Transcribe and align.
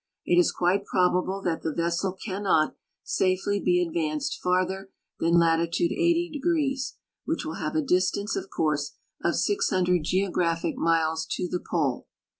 It 0.25 0.39
is 0.39 0.51
quite 0.51 0.83
probable 0.83 1.43
that 1.43 1.61
the 1.61 1.71
ves.sel 1.71 2.13
cannot 2.13 2.75
safely 3.03 3.59
be 3.59 3.79
advanced 3.79 4.39
farther 4.41 4.89
than 5.19 5.37
latitude 5.37 5.91
80°, 5.91 6.39
which 7.25 7.45
will 7.45 7.53
leave 7.61 7.75
a 7.75 7.83
distance, 7.83 8.35
of 8.35 8.49
course, 8.49 8.95
of 9.23 9.35
600 9.35 10.03
geographic 10.03 10.75
miles 10.75 11.27
to 11.33 11.47
the 11.47 11.59
Pole. 11.59 12.07